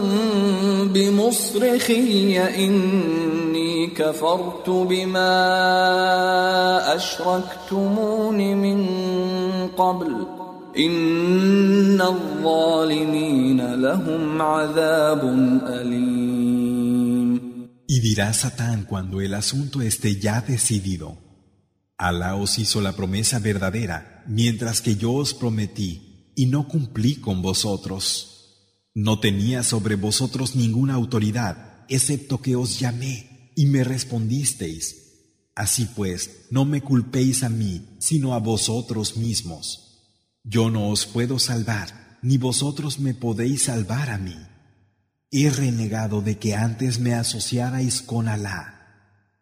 بمصرخي. 0.93 2.39
إني 2.65 3.87
كفرت 3.87 4.69
بما 4.69 5.35
أشركتمون 6.95 8.37
من 8.37 8.87
قبل. 9.77 10.38
Y 17.85 17.99
dirá 17.99 18.33
Satán 18.33 18.85
cuando 18.85 19.19
el 19.19 19.33
asunto 19.33 19.81
esté 19.81 20.21
ya 20.21 20.39
decidido. 20.39 21.17
Alá 21.97 22.35
os 22.35 22.59
hizo 22.59 22.79
la 22.79 22.95
promesa 22.95 23.39
verdadera, 23.39 24.23
mientras 24.25 24.79
que 24.81 24.95
yo 24.95 25.11
os 25.11 25.33
prometí, 25.33 26.31
y 26.37 26.45
no 26.45 26.69
cumplí 26.69 27.15
con 27.17 27.41
vosotros. 27.41 28.85
No 28.93 29.19
tenía 29.19 29.63
sobre 29.63 29.95
vosotros 29.95 30.55
ninguna 30.55 30.93
autoridad, 30.93 31.83
excepto 31.89 32.41
que 32.41 32.55
os 32.55 32.79
llamé, 32.79 33.51
y 33.53 33.65
me 33.65 33.83
respondisteis. 33.83 34.95
Así 35.55 35.89
pues, 35.93 36.45
no 36.51 36.63
me 36.63 36.79
culpéis 36.79 37.43
a 37.43 37.49
mí, 37.49 37.97
sino 37.99 38.33
a 38.33 38.39
vosotros 38.39 39.17
mismos. 39.17 39.88
Yo 40.42 40.70
no 40.70 40.90
os 40.90 41.06
puedo 41.06 41.38
salvar, 41.38 42.18
ni 42.22 42.38
vosotros 42.38 42.98
me 42.98 43.14
podéis 43.14 43.64
salvar 43.64 44.10
a 44.10 44.18
mí. 44.18 44.36
He 45.30 45.50
renegado 45.50 46.20
de 46.20 46.38
que 46.38 46.54
antes 46.54 47.00
me 47.00 47.14
asociarais 47.14 48.02
con 48.02 48.28
Alá. 48.28 48.74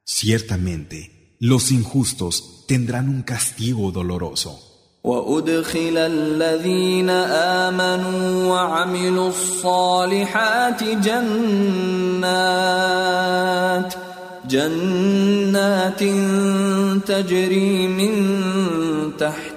Ciertamente, 0.05 1.37
los 1.38 1.71
injustos 1.73 2.64
tendrán 2.67 3.09
un 3.09 3.23
castigo 3.23 3.91
doloroso. 3.91 4.73
وأدخل 5.05 5.97
الذين 5.99 7.11
آمنوا 7.11 8.47
وعملوا 8.47 9.29
الصالحات 9.29 10.85
جنات 10.85 11.93
جنات 14.49 16.02
تجري 17.07 17.88
من 17.88 18.33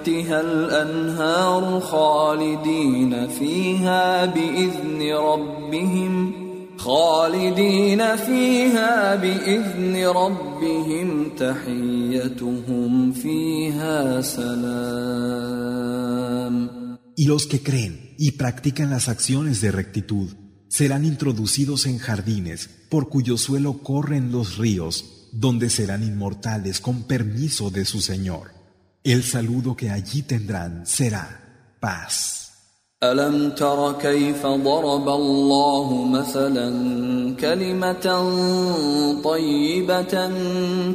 تحتها 0.00 0.40
الأنهار 0.40 1.80
خالدين 1.80 3.28
فيها 3.28 4.24
بإذن 4.26 5.12
ربهم 5.12 6.32
خالدين 6.78 8.16
فيها 8.16 9.14
بإذن 9.16 10.06
ربهم 10.06 11.30
تحيتهم 11.38 13.12
فيها 13.12 14.20
سلام 14.20 15.66
Y 17.18 17.24
los 17.24 17.46
que 17.46 17.62
creen 17.62 18.14
y 18.18 18.32
practican 18.32 18.90
las 18.90 19.08
acciones 19.08 19.62
de 19.62 19.72
rectitud 19.72 20.28
serán 20.68 21.06
introducidos 21.06 21.86
en 21.86 21.96
jardines 21.98 22.68
por 22.90 23.08
cuyo 23.08 23.38
suelo 23.38 23.78
corren 23.78 24.32
los 24.32 24.58
ríos, 24.58 25.30
donde 25.32 25.70
serán 25.70 26.02
inmortales 26.02 26.80
con 26.80 27.04
permiso 27.04 27.70
de 27.70 27.86
su 27.86 28.02
Señor. 28.02 28.56
El 29.03 29.23
saludo 29.23 29.75
que 29.75 29.89
allí 29.89 30.21
tendrán 30.21 30.85
será 30.85 31.25
paz. 31.79 32.37
ألم 33.03 33.51
تر 33.51 33.93
كيف 34.01 34.45
ضرب 34.45 35.09
الله 35.09 36.05
مثلا 36.05 36.69
كلمة 37.35 38.05
طيبة 39.23 40.31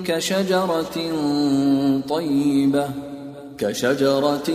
كشجرة 0.04 0.96
طيبة 2.08 2.88
كشجرة 3.58 4.48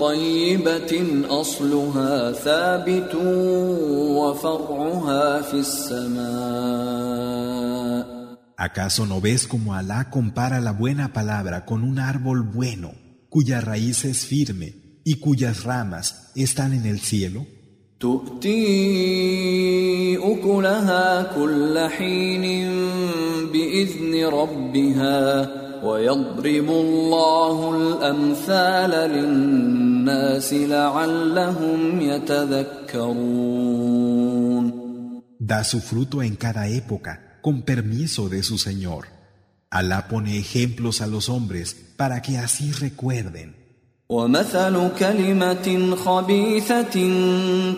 طيبة 0.00 0.92
أصلها 1.28 2.32
ثابت 2.32 3.14
وفرعها 4.16 5.42
في 5.42 5.54
السماء 5.54 6.96
¿Acaso 8.58 9.04
no 9.04 9.20
ves 9.20 9.46
cómo 9.46 9.74
Alá 9.74 10.08
compara 10.08 10.60
la 10.60 10.72
buena 10.72 11.12
palabra 11.12 11.66
con 11.66 11.84
un 11.84 11.98
árbol 11.98 12.42
bueno, 12.42 12.94
cuya 13.28 13.60
raíz 13.60 14.06
es 14.06 14.24
firme 14.24 15.00
y 15.04 15.16
cuyas 15.16 15.64
ramas 15.64 16.32
están 16.34 16.72
en 16.72 16.86
el 16.86 17.00
cielo? 17.00 17.44
Da 35.38 35.62
su 35.62 35.80
fruto 35.82 36.22
en 36.22 36.36
cada 36.36 36.68
época 36.68 37.25
con 37.45 37.63
permiso 37.63 38.29
de 38.29 38.43
su 38.43 38.57
Señor. 38.57 39.07
Alá 39.69 40.07
pone 40.07 40.37
ejemplos 40.37 41.01
a 41.01 41.07
los 41.07 41.29
hombres 41.29 41.75
para 41.95 42.21
que 42.21 42.37
así 42.37 42.71
recuerden. 42.71 43.61
ومثل 44.11 44.89
كلمة 44.99 45.95
خبيثة 45.95 46.95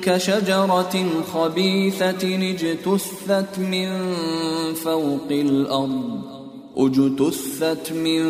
كشجرة 0.01 0.95
خبيثة 1.33 2.23
اجتثت 2.51 3.59
من 3.59 3.89
فوق 4.73 5.27
الأرض 5.31 6.21
اجتثت 6.77 7.91
من 7.91 8.23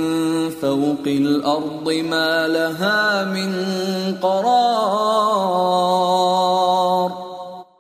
فوق 0.49 1.05
الأرض 1.07 1.91
ما 1.91 2.47
لها 2.47 3.25
من 3.25 3.51
قرار 4.21 5.53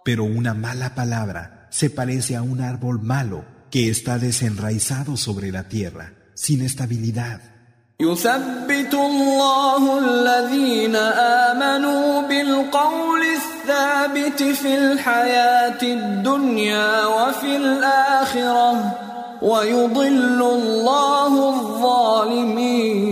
Pero 0.05 0.23
una 0.25 0.53
mala 0.53 0.95
palabra 0.95 1.56
se 1.69 1.89
parece 1.89 2.35
a 2.35 2.41
un 2.41 2.61
árbol 2.61 3.01
malo 3.01 3.45
que 3.71 3.89
está 3.89 4.19
desenraizado 4.19 5.17
sobre 5.17 5.51
la 5.51 5.63
tierra, 5.63 6.13
sin 6.35 6.61
estabilidad. 6.61 7.41
يثبت 7.99 8.93
الله 8.93 9.99
الذين 9.99 10.95
آمنوا 11.49 12.21
بالقول 12.21 13.21
الثابت 13.21 14.43
في 14.43 14.77
الحياة 14.77 15.81
الدنيا 15.83 17.05
وفي 17.05 17.55
الآخرة 17.55 18.91
ويضل 19.41 20.41
الله 20.41 21.49
الظالمين 21.49 23.03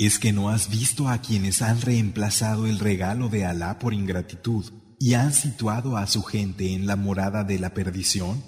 ¿Es 0.00 0.18
que 0.18 0.32
no 0.32 0.48
has 0.48 0.70
visto 0.70 1.10
a 1.10 1.18
quienes 1.18 1.60
han 1.60 1.82
reemplazado 1.82 2.66
el 2.66 2.78
regalo 2.78 3.28
de 3.28 3.44
Alá 3.44 3.78
por 3.78 3.92
ingratitud 3.92 4.64
y 4.98 5.12
han 5.12 5.34
situado 5.34 5.98
a 5.98 6.06
su 6.06 6.22
gente 6.22 6.72
en 6.72 6.86
la 6.86 6.96
morada 6.96 7.44
de 7.44 7.58
la 7.58 7.74
perdición? 7.74 8.42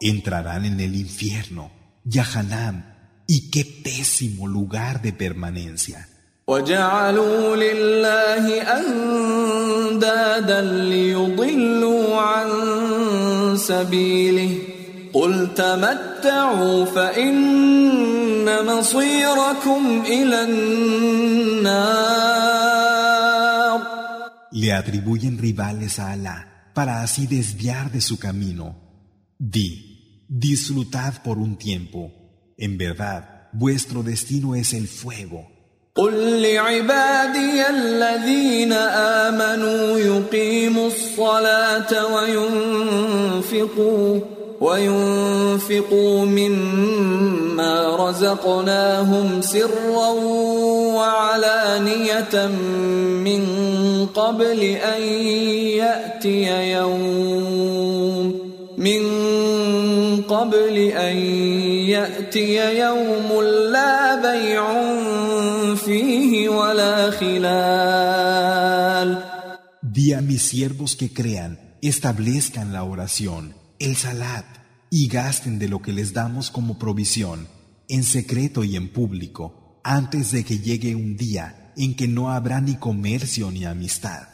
Entrarán 0.00 0.64
en 0.64 0.80
el 0.80 0.96
infierno, 0.96 1.70
Yahanam, 2.02 2.84
y 3.28 3.48
qué 3.48 3.64
pésimo 3.64 4.48
lugar 4.48 5.02
de 5.02 5.12
permanencia 5.12 6.08
وجعلوا 6.51 7.55
لله 7.55 8.61
اندادا 8.79 10.61
ليضلوا 10.61 12.21
عن 12.21 12.49
سبيله 13.57 14.57
قل 15.13 15.53
تمتعوا 15.55 16.85
فان 16.85 18.65
مصيركم 18.65 20.03
الى 20.05 20.43
النار 20.43 21.97
Le 24.51 24.73
atribuyen 24.73 25.37
rivales 25.37 25.99
a 25.99 26.11
Alá 26.13 26.71
para 26.73 27.01
así 27.03 27.27
desviar 27.27 27.91
de 27.91 28.01
su 28.01 28.17
camino. 28.17 28.65
Di, 29.37 30.25
disfrutad 30.27 31.21
por 31.21 31.37
un 31.37 31.57
tiempo. 31.57 32.11
En 32.57 32.77
verdad, 32.77 33.49
vuestro 33.53 34.01
destino 34.01 34.55
es 34.55 34.73
el 34.73 34.87
fuego. 34.87 35.50
قل 35.96 36.42
لعبادي 36.42 37.68
الذين 37.70 38.72
آمنوا 38.72 39.98
يقيموا 39.98 40.86
الصلاة 40.86 42.14
وينفقوا 42.14 44.20
وينفقوا 44.60 46.24
مما 46.24 47.96
رزقناهم 47.96 49.40
سرا 49.42 50.08
وعلانية 50.96 52.46
من 53.24 53.46
قبل 54.14 54.62
أن 54.62 55.02
يأتي 55.76 56.72
يوم 56.72 58.52
من 58.78 59.02
قبل 60.22 60.76
أن 60.78 61.16
يأتي 61.88 62.78
يوم 62.78 63.42
لا 63.72 64.14
بيع 64.14 64.72
Di 69.82 70.12
a 70.12 70.20
mis 70.20 70.42
siervos 70.42 70.96
que 70.96 71.12
crean, 71.12 71.58
establezcan 71.80 72.72
la 72.72 72.84
oración 72.84 73.62
el 73.82 73.96
salat 73.96 74.46
y 74.90 75.08
gasten 75.08 75.58
de 75.58 75.68
lo 75.68 75.82
que 75.82 75.92
les 75.92 76.12
damos 76.12 76.52
como 76.52 76.78
provisión, 76.78 77.48
en 77.88 78.04
secreto 78.04 78.62
y 78.62 78.76
en 78.76 78.92
público, 78.92 79.80
antes 79.82 80.30
de 80.30 80.44
que 80.44 80.58
llegue 80.58 80.94
un 80.94 81.16
día 81.16 81.72
en 81.76 81.96
que 81.96 82.06
no 82.06 82.30
habrá 82.30 82.60
ni 82.60 82.76
comercio 82.76 83.50
ni 83.50 83.64
amistad. 83.64 84.31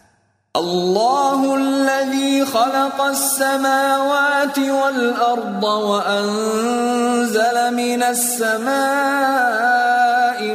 الله 0.59 1.55
الذي 1.57 2.45
خلق 2.45 3.03
السماوات 3.03 4.59
والأرض 4.59 5.65
وأنزل 5.65 7.57
من 7.75 8.03
السماء 8.03 8.69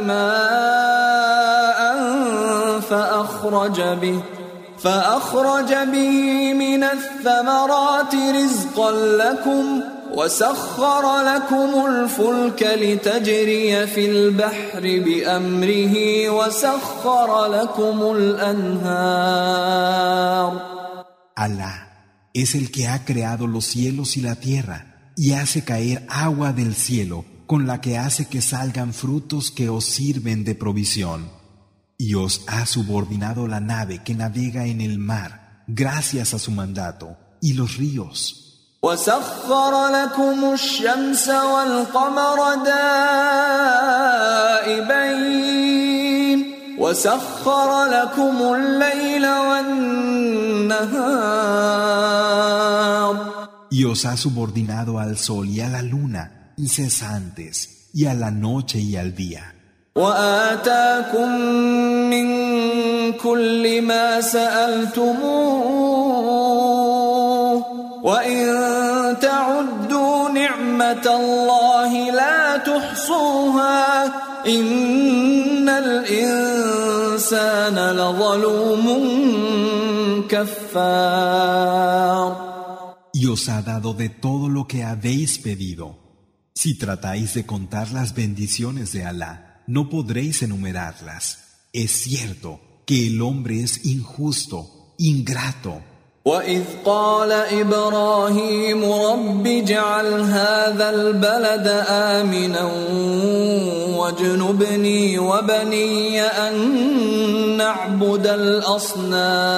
ماء 0.02 1.80
فأخرج 2.80 3.80
به 3.80 4.20
فأخرج 4.78 5.74
به 5.74 6.52
من 6.54 6.84
الثمرات 6.84 8.14
رزقا 8.14 8.90
لكم 8.92 9.80
وسخر 10.13 11.21
لكم 11.21 11.85
الفلك 11.85 12.63
لتجري 12.63 13.87
في 13.87 14.09
البحر 14.09 14.81
بأمره 14.81 16.29
وسخر 16.29 17.45
لكم 17.45 18.15
الأنهار 18.15 19.59
Alá 21.35 21.75
es 22.33 22.53
el 22.55 22.69
que 22.69 22.87
ha 22.87 23.05
creado 23.05 23.47
los 23.47 23.65
cielos 23.65 24.17
y 24.17 24.21
la 24.21 24.35
tierra 24.35 25.11
y 25.15 25.33
hace 25.33 25.63
caer 25.63 26.05
agua 26.09 26.51
del 26.53 26.75
cielo 26.75 27.23
con 27.45 27.65
la 27.65 27.79
que 27.79 27.97
hace 27.97 28.27
que 28.27 28.41
salgan 28.41 28.93
frutos 28.93 29.49
que 29.49 29.69
os 29.69 29.85
sirven 29.85 30.43
de 30.43 30.55
provisión. 30.55 31.39
y 32.01 32.15
os 32.15 32.43
ha 32.47 32.65
subordinado 32.65 33.45
la 33.45 33.59
nave 33.59 33.99
que 33.99 34.15
navega 34.15 34.65
en 34.65 34.79
el 34.79 34.97
mar 34.99 35.65
gracias 35.67 36.33
a 36.33 36.39
su 36.39 36.51
mandato 36.51 37.17
y 37.41 37.53
los 37.53 37.75
ríos. 37.75 38.42
وسخر 38.84 39.88
لكم 39.88 40.52
الشمس 40.52 41.28
والقمر 41.28 42.54
دائبين 44.64 45.24
وسخر 46.78 47.84
لكم 47.84 48.54
الليل 48.54 49.26
والنهار 49.26 50.84
Y 53.70 53.84
os 53.86 54.04
ha 54.04 54.16
subordinado 54.16 54.98
al 55.00 55.16
sol 55.18 55.48
y 55.48 55.60
a 55.60 55.68
la 55.68 55.82
luna 55.82 56.52
incesantes 56.56 57.88
y 57.92 58.04
a 58.04 58.14
la 58.14 58.30
noche 58.30 58.78
y 58.80 58.96
al 58.96 59.14
día. 59.14 59.54
وآتاكم 59.96 61.28
من 62.10 62.26
كل 63.12 63.82
ما 63.82 64.20
سألتموه 64.20 65.74
وإن 68.03 69.17
تعدوا 69.21 70.29
نعمة 70.29 71.05
الله 71.05 72.11
لا 72.11 72.57
تحصوها 72.57 74.05
إن 74.47 75.69
الإنسان 75.69 77.19
لظلوم 77.91 78.85
كفار 80.29 81.69
Y 83.11 83.25
os 83.25 83.49
ha 83.49 83.61
dado 83.61 83.93
de 83.93 84.07
todo 84.09 84.47
lo 84.47 84.67
que 84.67 84.83
habéis 84.83 85.39
pedido. 85.39 85.97
Si 86.53 86.77
tratáis 86.77 87.33
de 87.33 87.45
contar 87.45 87.91
las 87.91 88.13
bendiciones 88.13 88.91
de 88.91 89.03
Alá, 89.03 89.63
no 89.67 89.89
podréis 89.89 90.41
enumerarlas. 90.43 91.67
Es 91.73 91.91
cierto 91.91 92.61
que 92.85 93.07
el 93.07 93.21
hombre 93.21 93.61
es 93.61 93.85
injusto, 93.85 94.93
ingrato. 94.97 95.81
وإذ 96.25 96.63
قال 96.85 97.31
إبراهيم 97.31 98.83
رب 98.83 99.47
اجعل 99.47 100.21
هذا 100.21 100.89
البلد 100.89 101.67
آمنا 101.89 102.63
واجنبني 103.97 105.19
وبني 105.19 106.21
أن 106.21 106.55
نعبد 107.57 108.27
الأصنام 108.27 109.49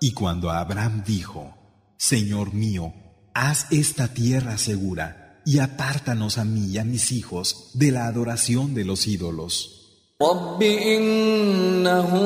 Y 0.00 0.12
cuando 0.14 0.50
Abraham 0.50 1.04
dijo, 1.06 1.54
Señor 1.96 2.52
mío, 2.54 2.92
haz 3.34 3.66
esta 3.70 4.08
tierra 4.08 4.58
segura 4.58 5.40
y 5.44 5.60
apártanos 5.60 6.38
a 6.38 6.44
mí 6.44 6.66
y 6.66 6.78
a 6.78 6.84
mis 6.84 7.12
hijos 7.12 7.70
de 7.74 7.92
la 7.92 8.06
adoración 8.06 8.74
de 8.74 8.84
los 8.84 9.06
ídolos. 9.06 9.75
رب 10.21 10.63
إنهن 10.63 12.17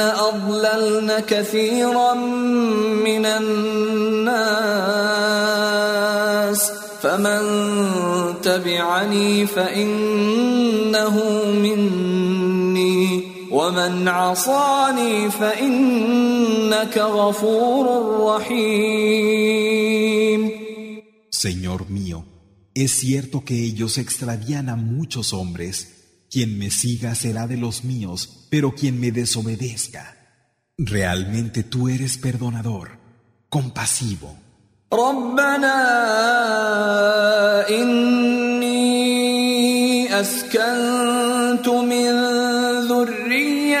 أضللن 0.00 1.20
كثيرا 1.26 2.14
من 2.14 3.26
الناس 3.26 4.30
فمن 7.02 7.40
تبعني 8.42 9.46
فإنه 9.46 11.16
مني 11.50 13.22
ومن 13.50 14.08
عصاني 14.08 15.30
فإنك 15.30 16.98
غفور 16.98 17.86
رحيم 18.36 19.80
Señor 21.32 21.90
mío, 21.90 22.24
es 22.74 22.92
cierto 22.92 23.44
que 23.44 23.64
ellos 23.64 23.98
extravían 23.98 24.68
a 24.68 24.76
muchos 24.76 25.32
hombres. 25.32 25.99
Quien 26.29 26.57
me 26.57 26.69
siga 26.69 27.15
será 27.15 27.47
de 27.47 27.57
los 27.57 27.83
míos, 27.83 28.47
pero 28.49 28.73
quien 28.73 28.99
me 28.99 29.11
desobedezca. 29.11 30.17
Realmente 30.77 31.63
tú 31.63 31.87
eres 31.89 32.17
perdonador, 32.17 32.97
compasivo. 33.49 34.37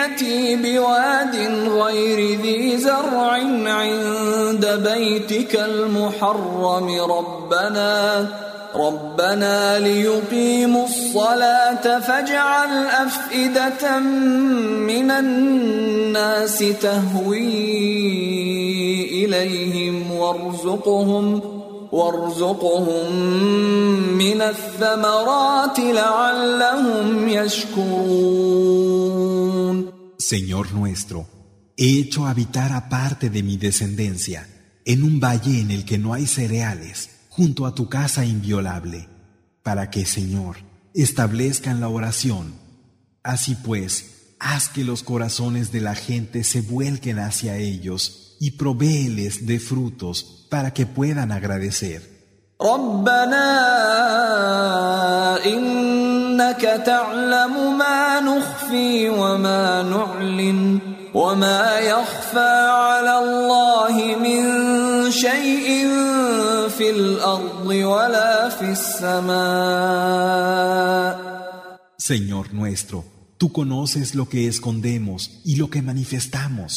يأتي 0.05 0.55
بواد 0.55 1.35
غير 1.67 2.41
ذي 2.41 2.77
زرع 2.77 3.31
عند 3.65 4.65
بيتك 4.65 5.55
المحرم 5.55 7.01
ربنا 7.01 8.27
ربنا 8.74 9.78
ليقيموا 9.78 10.86
الصلاة 10.86 11.98
فاجعل 12.00 12.86
أفئدة 12.86 13.98
من 13.98 15.10
الناس 15.10 16.58
تهوي 16.58 17.40
إليهم 19.24 20.10
وارزقهم 20.12 21.40
وارزقهم 21.92 23.12
من 24.18 24.42
الثمرات 24.42 25.78
لعلهم 25.78 27.28
يشكرون. 27.28 28.70
Señor 30.18 30.72
nuestro, 30.72 31.26
he 31.76 31.98
hecho 31.98 32.26
habitar 32.26 32.72
aparte 32.72 33.30
de 33.30 33.42
mi 33.42 33.56
descendencia, 33.56 34.46
en 34.84 35.02
un 35.02 35.18
valle 35.18 35.60
en 35.60 35.70
el 35.72 35.84
que 35.84 35.98
no 35.98 36.14
hay 36.14 36.26
cereales, 36.26 37.09
junto 37.39 37.65
a 37.65 37.75
tu 37.75 37.89
casa 37.89 38.25
inviolable, 38.25 39.07
para 39.63 39.89
que, 39.89 40.05
Señor, 40.05 40.57
establezcan 40.93 41.81
la 41.81 41.89
oración. 41.89 42.55
Así 43.23 43.55
pues, 43.55 44.35
haz 44.39 44.69
que 44.69 44.83
los 44.83 45.03
corazones 45.03 45.71
de 45.71 45.81
la 45.81 45.95
gente 45.95 46.43
se 46.43 46.61
vuelquen 46.61 47.19
hacia 47.19 47.57
ellos 47.57 48.37
y 48.39 48.51
provéeles 48.51 49.45
de 49.45 49.59
frutos 49.59 50.47
para 50.49 50.73
que 50.73 50.85
puedan 50.85 51.31
agradecer. 51.31 52.15
إنك 55.45 56.61
تعلم 56.85 57.77
ما 57.77 58.19
نخفي 58.19 59.09
وما 59.09 59.83
نعلن 59.83 60.79
وما 61.13 61.79
يخفى 61.79 62.69
على 62.69 63.19
الله 63.19 64.15
من 64.19 65.11
شيء 65.11 65.87
في 66.79 66.89
الأرض 66.89 67.67
ولا 67.67 68.49
في 68.49 68.71
السماء 68.71 70.25
Señor 71.97 72.53
nuestro, 72.53 73.03
tú 73.37 73.51
conoces 73.51 74.15
lo 74.15 74.29
que 74.29 74.47
escondemos 74.47 75.41
y 75.43 75.55
lo 75.55 75.69
que 75.69 75.81
manifestamos. 75.81 76.71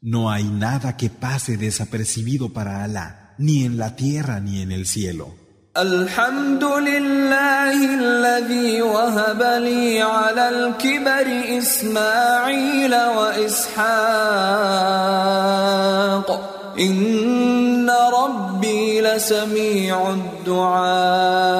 No 0.00 0.30
hay 0.30 0.44
nada 0.44 0.96
que 0.96 1.08
pase 1.10 1.56
desapercibido 1.56 2.52
para 2.52 2.84
Alá, 2.84 3.34
ni 3.38 3.64
en 3.64 3.78
la 3.78 3.96
tierra 3.96 4.38
ni 4.40 4.60
en 4.60 4.70
el 4.70 4.86
cielo. 4.86 5.34
الحمد 5.76 6.64
لله 6.64 7.94
الذي 7.94 8.82
وهب 8.82 9.42
لي 9.42 10.02
على 10.02 10.48
الكبر 10.48 11.58
إسماعيل 11.58 12.94
وإسحاق 12.94 13.84
إن 16.78 17.90
ربي 17.90 19.00
لسميع 19.00 20.10
الدعاء 20.10 21.54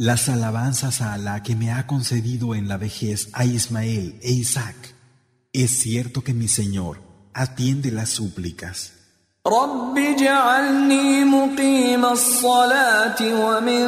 Las 0.00 0.30
alabanzas 0.30 1.02
a 1.02 1.12
Alá 1.12 1.42
que 1.42 1.54
me 1.54 1.70
ha 1.72 1.86
concedido 1.86 2.54
en 2.54 2.68
la 2.68 2.78
vejez 2.78 3.28
a 3.34 3.44
Ismael 3.44 4.18
e 4.22 4.30
Isaac. 4.32 4.94
Es 5.52 5.72
cierto 5.72 6.24
que 6.24 6.32
mi 6.32 6.48
Señor 6.48 7.02
atiende 7.34 7.90
las 7.90 8.08
súplicas. 8.08 8.92
رب 9.46 9.98
اجعلني 9.98 11.24
مقيم 11.24 12.04
الصلاة 12.04 13.16
ومن 13.20 13.84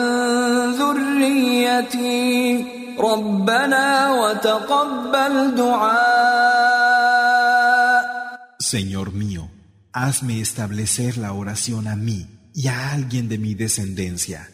ذريتي 0.72 2.66
ربنا 2.98 4.10
وتقبل 4.10 5.54
دعاء 5.54 6.75
Señor 8.66 9.12
mío, 9.12 9.50
hazme 9.92 10.40
establecer 10.40 11.18
la 11.18 11.32
oración 11.32 11.88
a 11.88 11.96
mí 11.96 12.28
y 12.54 12.68
a 12.68 12.92
alguien 12.92 13.28
de 13.28 13.38
mi 13.38 13.54
descendencia. 13.54 14.50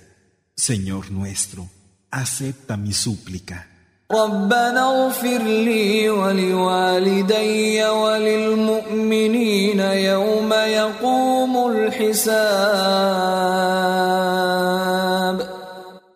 Señor 0.57 1.11
nuestro, 1.11 1.68
acepta 2.11 2.76
mi 2.76 2.92
súplica. 2.92 3.66
ربنا 4.12 4.88
اغفر 4.88 5.42
لي 5.42 6.09
ولوالدي 6.11 7.85
وللمؤمنين 7.85 9.81
يوم 9.81 10.52
يقوم 10.52 11.70
الحساب 11.70 12.59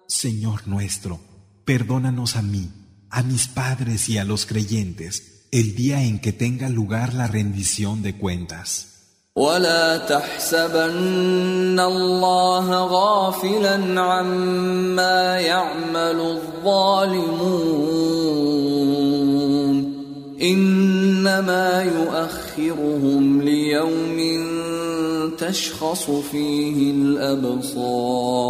Señor 0.09 0.69
nuestro, 0.69 1.21
perdónanos 1.67 2.37
a 2.37 2.43
mí, 2.43 2.71
a 3.11 3.23
mis 3.23 3.49
padres 3.49 4.09
y 4.09 4.17
a 4.17 4.25
los 4.25 4.47
creyentes 4.47 5.36
el 5.51 5.75
día 5.75 6.03
en 6.03 6.19
que 6.21 6.33
tenga 6.33 6.69
lugar 6.69 7.15
la 7.15 7.27
rendición 7.27 8.03
de 8.03 8.17
cuentas. 8.17 8.89
ولا 9.37 9.97
تحسبن 9.97 11.81
الله 11.81 12.69
غافلا 12.85 14.01
عما 14.01 15.41
يعمل 15.41 16.21
الظالمون 16.21 17.73
انما 20.43 21.83
يؤخرهم 21.83 23.43
ليوم 23.43 24.19
تشخص 25.39 26.11
فيه 26.11 26.91
الابصار 26.91 28.43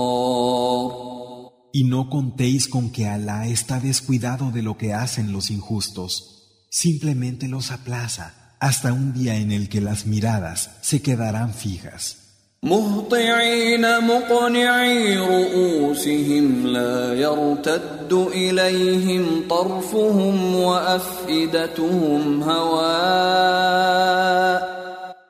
Y 1.75 1.85
no 1.85 2.11
contéis 2.11 2.69
con 2.69 2.91
que 2.91 3.09
Alá 3.09 3.47
está 3.47 3.81
descuidado 3.81 4.51
de 4.51 4.61
lo 4.61 4.77
que 4.77 4.93
hacen 4.93 5.33
los 5.33 5.51
injustos, 5.51 6.36
simplemente 6.71 7.49
los 7.49 7.71
aplaza 7.71 8.57
hasta 8.61 8.93
un 8.93 9.13
día 9.13 9.37
en 9.37 9.53
el 9.53 9.69
que 9.69 9.81
las 9.81 10.07
miradas 10.07 10.71
se 10.81 11.03
quedarán 11.03 11.53
fijas. 11.55 12.23
مهطعين 12.65 13.81
مقنعي 14.01 15.19
رؤوسهم 15.19 16.67
لا 16.67 17.15
يرتد 17.15 18.13
اليهم 18.13 19.49
طرفهم 19.49 20.55
وافئدتهم 20.55 22.43
هواء 22.43 24.03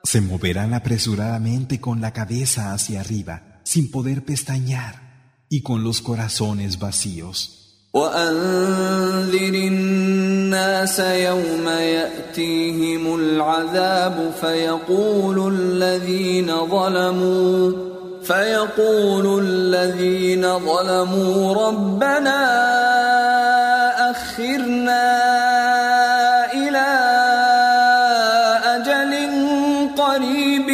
Se 0.05 0.21
moverán 0.21 0.75
apresuradamente 0.75 1.81
con 1.81 1.99
la 1.99 2.11
cabeza 2.13 2.71
hacia 2.71 2.99
arriba, 2.99 3.61
sin 3.63 3.89
poder 3.89 4.23
pestañear, 4.23 5.01
y 5.49 5.63
con 5.63 5.83
los 5.83 6.01
corazones 6.03 6.77
vacíos. 6.77 7.66
وأنذر 7.94 9.54
الناس 9.54 10.98
يوم 10.98 11.68
يأتيهم 11.68 13.14
العذاب 13.14 14.32
فيقول 14.40 15.54
الذين 15.54 16.66
ظلموا 16.66 17.72
فيقول 18.24 19.44
الذين 19.44 20.58
ظلموا 20.58 21.66
ربنا 21.66 22.40
أخرنا 24.10 25.04
إلى 26.52 26.88
أجل 28.64 29.12
قريب 29.96 30.70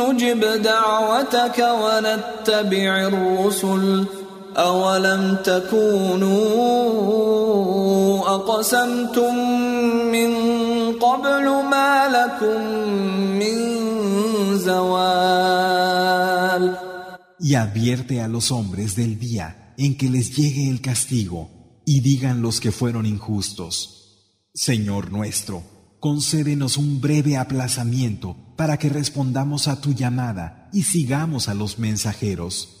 نجب 0.00 0.62
دعوتك 0.62 1.58
ونتبع 1.82 3.06
الرسل. 3.06 4.04
أولم 4.57 5.37
تكونوا 5.43 6.37
أقسمتم 8.35 9.35
من 10.11 10.31
قبل 10.99 11.45
ما 11.45 12.07
لكم 12.07 12.61
من 13.39 13.57
زوال 14.57 16.07
Y 17.39 17.53
advierte 17.53 18.21
a 18.21 18.27
los 18.27 18.51
hombres 18.51 18.95
del 18.95 19.19
día 19.19 19.73
en 19.77 19.95
que 19.95 20.09
les 20.09 20.35
llegue 20.35 20.69
el 20.69 20.81
castigo, 20.81 21.57
y 21.89 22.01
digan 22.01 22.41
los 22.41 22.59
que 22.59 22.73
fueron 22.73 23.05
injustos, 23.05 24.33
Señor 24.53 25.11
nuestro, 25.11 25.63
concédenos 26.01 26.75
un 26.75 26.99
breve 26.99 27.37
aplazamiento 27.37 28.35
para 28.57 28.77
que 28.77 28.89
respondamos 28.89 29.69
a 29.69 29.79
tu 29.79 29.93
llamada 29.93 30.69
y 30.73 30.83
sigamos 30.83 31.47
a 31.47 31.53
los 31.53 31.79
mensajeros. 31.79 32.80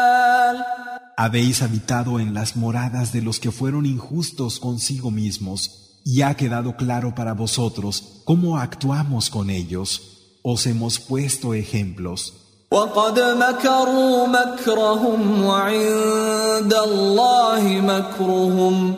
Habéis 1.20 1.62
habitado 1.62 2.20
en 2.20 2.34
las 2.34 2.56
moradas 2.56 3.12
de 3.12 3.22
los 3.22 3.40
que 3.40 3.50
fueron 3.50 3.86
injustos 3.86 4.58
consigo 4.58 5.10
mismos, 5.10 6.00
y 6.04 6.22
ha 6.22 6.34
quedado 6.34 6.76
claro 6.76 7.14
para 7.14 7.32
vosotros 7.32 8.22
cómo 8.24 8.58
actuamos 8.58 9.28
con 9.30 9.50
ellos. 9.50 10.38
Os 10.42 10.66
hemos 10.66 10.98
puesto 11.00 11.54
ejemplos. 11.54 12.32
وقد 12.70 13.20
مكروا 13.20 14.26
مكرهم 14.26 15.44
وعند 15.44 16.74
الله 16.74 17.62
مكرهم 17.62 18.96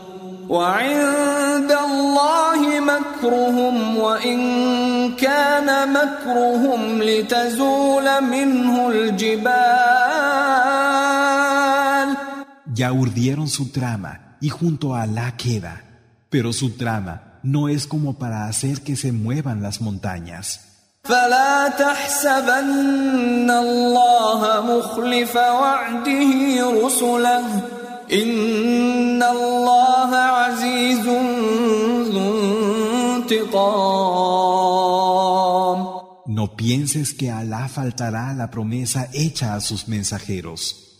وعند 0.48 1.72
الله 1.72 2.80
مكرهم 2.80 3.98
وإن 3.98 4.38
كان 5.16 5.92
مكرهم 5.92 7.02
لتزول 7.02 8.20
منه 8.20 8.88
الجبال 8.88 10.01
Ya 12.72 12.92
urdieron 12.92 13.48
su 13.48 13.70
trama 13.70 14.36
y 14.40 14.48
junto 14.50 14.94
a 14.94 15.02
Alá 15.02 15.36
queda, 15.36 15.84
pero 16.30 16.52
su 16.52 16.76
trama 16.76 17.40
no 17.42 17.68
es 17.68 17.86
como 17.86 18.18
para 18.18 18.46
hacer 18.46 18.82
que 18.82 18.96
se 18.96 19.12
muevan 19.12 19.62
las 19.62 19.80
montañas. 19.80 20.68
فلا 21.04 21.68
تحسبن 21.68 23.50
الله 23.50 24.60
مخلف 24.60 25.36
وعده 25.36 26.32
رسله 26.84 27.62
إن 28.12 29.22
الله 29.22 30.16
عزيز 30.16 31.06
ذو 32.12 32.28
انتقام 33.16 34.68
No 36.38 36.56
pienses 36.56 37.14
que 37.14 37.30
Alá 37.30 37.68
faltará 37.68 38.34
la 38.34 38.50
promesa 38.50 39.08
hecha 39.14 39.54
a 39.54 39.60
sus 39.60 39.88
mensajeros. 39.88 40.91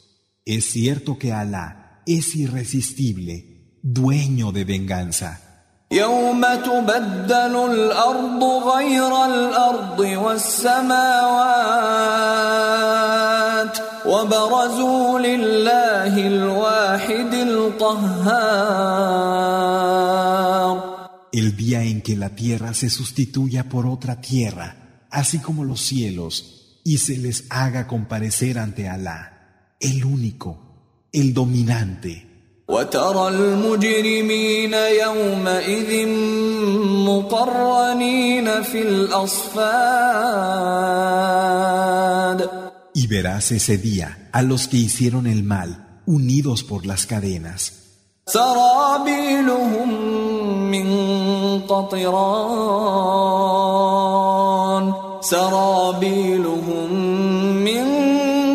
Es 0.45 0.65
cierto 0.67 1.19
que 1.19 1.33
Alá 1.33 2.03
es 2.07 2.35
irresistible, 2.35 3.79
dueño 3.83 4.53
de 4.53 4.65
venganza. 4.65 5.49
يوم 5.91 6.41
تبدل 6.41 7.57
الأرض 7.73 8.45
غير 8.45 9.25
الأرض 9.25 9.99
والسماوات 10.01 10.99
وبرزوا 14.07 15.19
لله 15.21 16.27
الواحد 16.27 17.35
القهار 17.35 18.59
El 21.33 21.57
día 21.57 21.83
en 21.85 22.03
que 22.03 22.17
la 22.17 22.31
tierra 22.31 22.75
se 22.75 22.91
sustituya 22.91 23.69
por 23.69 23.87
otra 23.87 24.21
tierra, 24.21 25.07
así 25.11 25.39
como 25.39 25.65
los 25.65 25.81
cielos, 25.81 26.81
y 26.85 26.99
se 26.99 27.17
les 27.17 27.45
haga 27.51 27.87
comparecer 27.87 28.59
ante 28.59 28.89
Alá, 28.89 29.32
el 29.83 30.05
único, 30.05 30.59
el 31.13 31.33
dominante. 31.35 32.29
وترى 32.69 33.29
المجرمين 33.29 34.75
يومئذ 34.75 36.07
مقرنين 37.09 38.63
في 38.63 38.83
الأصفاد 38.83 39.59
Y 42.95 43.07
verás 43.07 43.53
ese 43.53 43.79
día 43.79 44.29
a 44.33 44.43
los 44.43 44.67
que 44.67 44.77
hicieron 44.77 45.27
el 45.29 45.45
mal, 45.45 46.01
unidos 46.07 46.63
por 46.65 46.85
las 46.85 47.07
cadenas. 47.07 47.73
سرابيلهم 48.29 49.89
من 50.71 50.89
قطران 51.61 52.79
سرابيلهم 55.21 56.93
من 57.65 57.85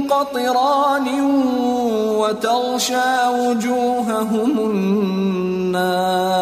قطران 0.07 1.06
وتغشى 2.27 3.27
وجوههم 3.27 4.59
النار 4.59 6.33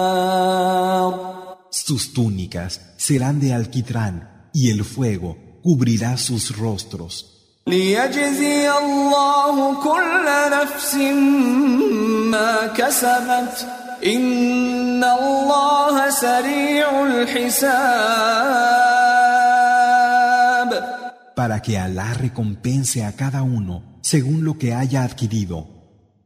Sus 1.71 2.13
túnicas 2.13 2.82
serán 2.97 3.39
de 3.39 3.54
alquitrán 3.54 4.49
y 4.54 4.69
el 4.71 4.84
fuego 4.84 5.38
cubrirá 5.63 6.17
sus 6.17 6.58
rostros. 6.58 7.25
ليجزي 7.67 8.71
الله 8.71 9.84
كل 9.84 10.25
نفس 10.51 10.95
ما 12.32 12.67
كسبت 12.67 13.67
إن 14.06 15.04
الله 15.04 16.10
سريع 16.10 17.04
الحساب 17.04 18.01
para 21.36 21.60
que 21.62 21.77
Alá 21.77 22.13
recompense 22.13 23.04
a 23.04 23.13
cada 23.13 23.41
uno 23.41 23.84
según 24.01 24.43
lo 24.43 24.58
que 24.58 24.73
haya 24.73 25.04
adquirido. 25.04 25.74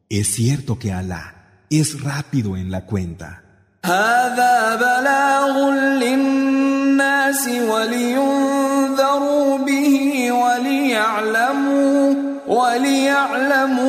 Es 0.10 0.28
cierto 0.36 0.78
que 0.78 0.91
Alá 0.93 1.34
es 1.69 2.04
rápido 2.04 2.58
en 2.58 2.69
la 2.71 2.86
cuenta. 2.86 3.41
هذا 3.86 4.75
بلاغ 4.75 5.69
للناس 6.01 7.47
ولينذروا 7.47 9.58
به 9.58 10.32
وليعلموا 10.32 12.13
وليعلموا 12.47 13.86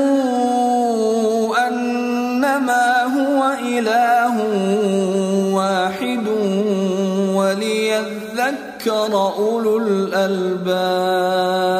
أنما 1.68 3.02
هو 3.02 3.52
إله 3.62 4.34
واحد 5.54 6.26
وليذكر 7.34 9.12
أولو 9.38 9.78
الألباب 9.78 11.79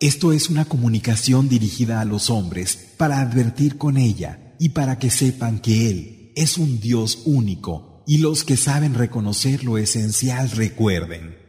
esto 0.00 0.32
es 0.32 0.50
una 0.50 0.66
comunicación 0.66 1.48
dirigida 1.48 2.02
a 2.02 2.04
los 2.04 2.28
hombres 2.28 2.76
para 2.98 3.20
advertir 3.20 3.78
con 3.78 3.96
ella 3.96 4.54
y 4.58 4.70
para 4.70 4.98
que 4.98 5.08
sepan 5.08 5.58
que 5.58 5.88
Él 5.88 6.32
es 6.36 6.58
un 6.58 6.80
Dios 6.80 7.22
único 7.24 8.02
y 8.06 8.18
los 8.18 8.44
que 8.44 8.58
saben 8.58 8.92
reconocer 8.92 9.64
lo 9.64 9.78
esencial 9.78 10.50
recuerden. 10.50 11.45